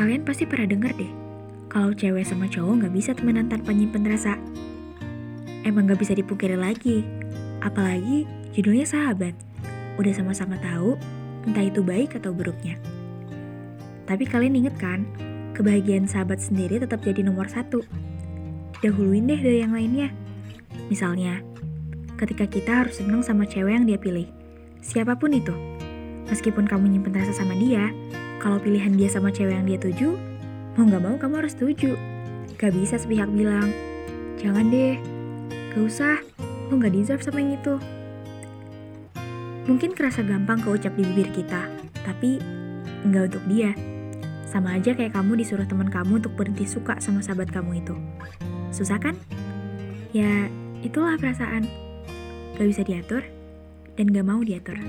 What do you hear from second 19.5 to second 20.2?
yang lainnya.